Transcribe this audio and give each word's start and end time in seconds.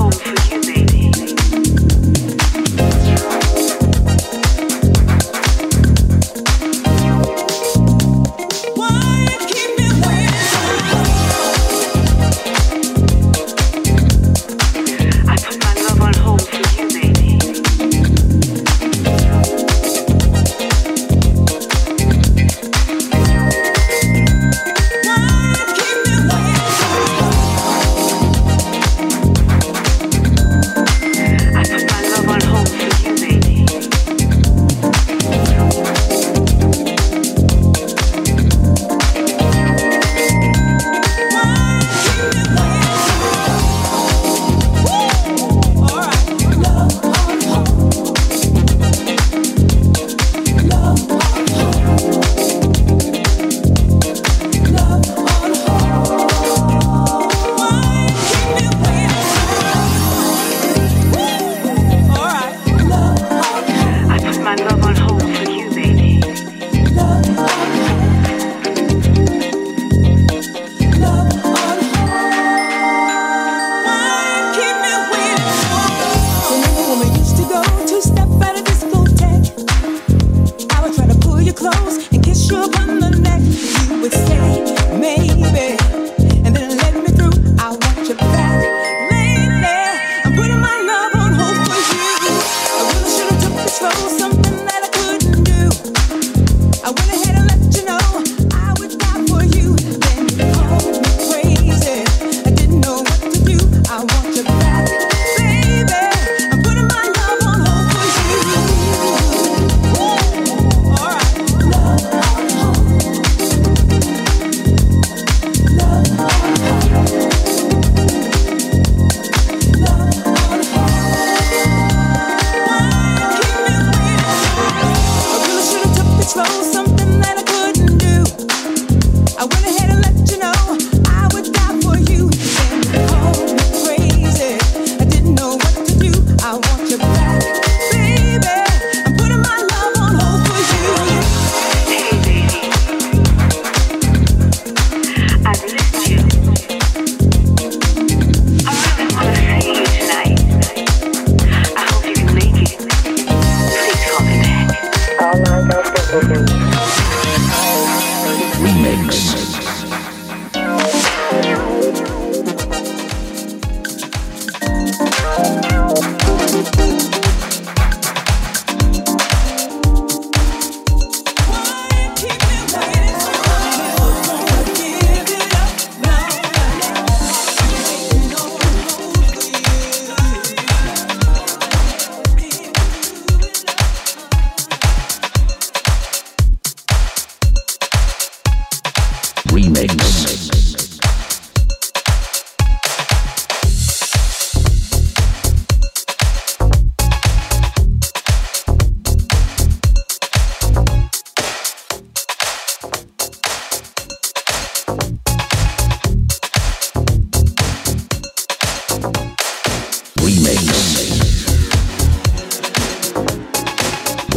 hope. 0.00 0.29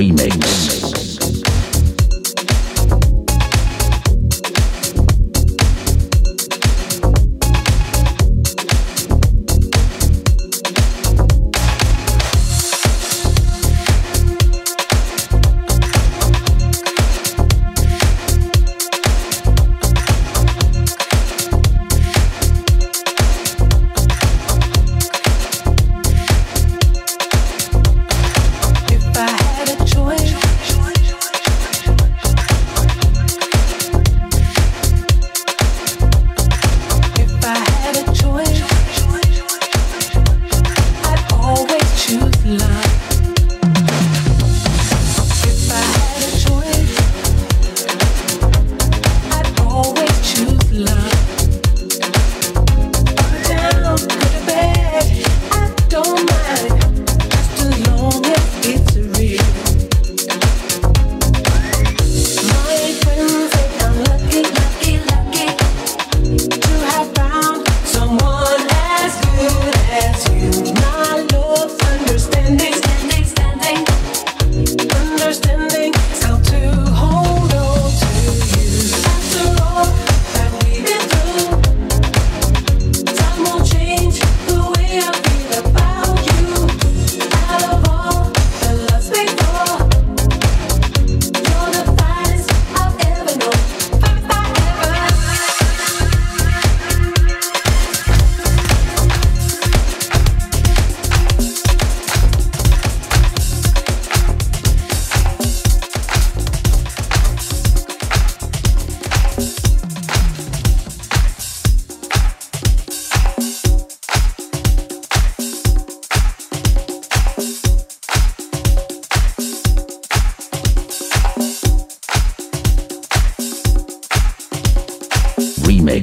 Remix. 0.00 0.79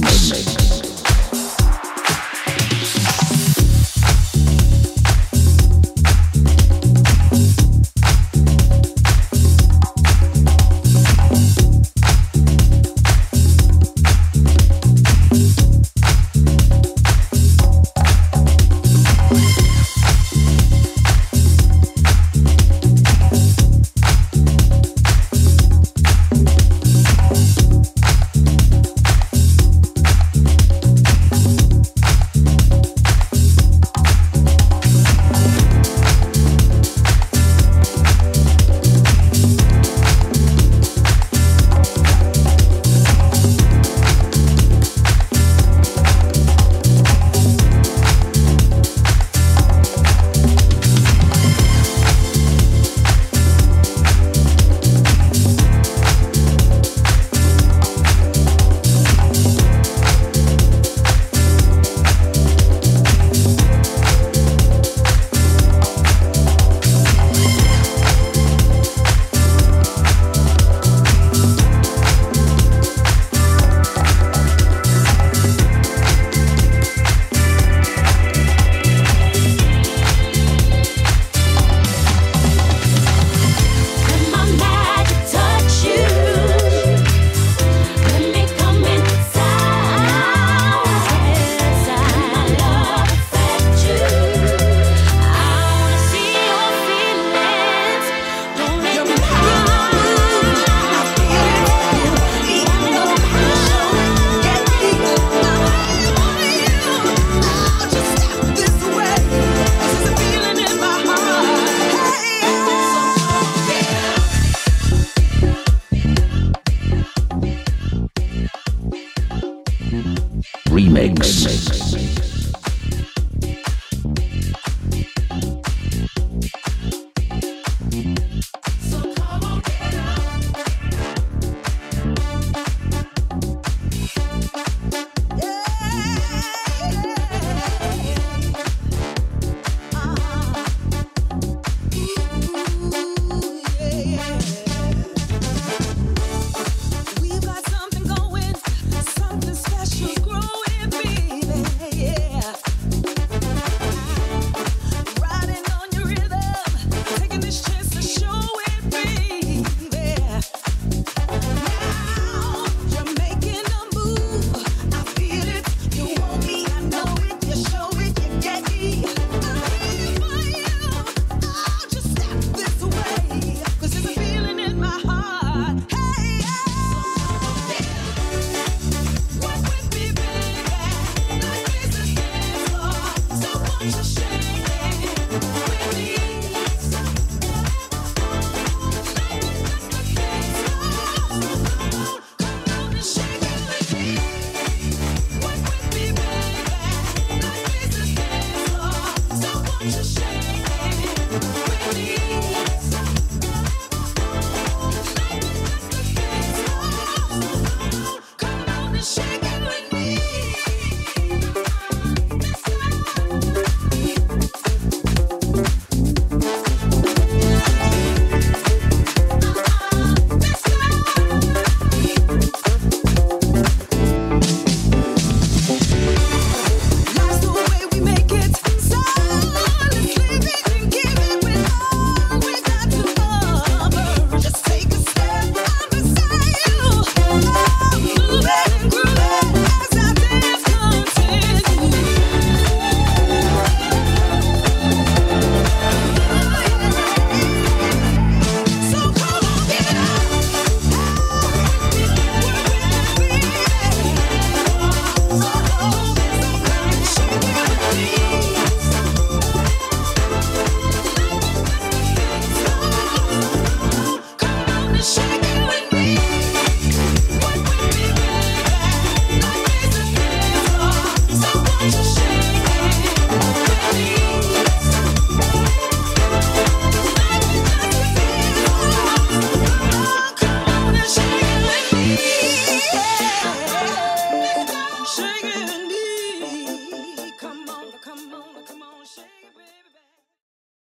Mix. 0.00 0.33